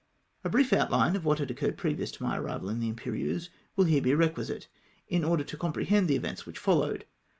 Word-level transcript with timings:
A 0.43 0.49
brief 0.49 0.73
outline 0.73 1.15
of 1.15 1.25
what 1.25 1.37
had 1.37 1.51
occurred 1.51 1.77
previous 1.77 2.09
to 2.13 2.23
my 2.23 2.35
arrival 2.35 2.69
in 2.69 2.79
the 2.79 2.89
Imperieuse, 2.89 3.51
will 3.75 3.85
here 3.85 4.01
be 4.01 4.15
requisite, 4.15 4.67
in 5.09 5.23
order 5.23 5.43
to 5.43 5.57
comprehend 5.57 6.07
the 6.07 6.15
events 6.15 6.43
which 6.47 6.57
followed. 6.57 7.05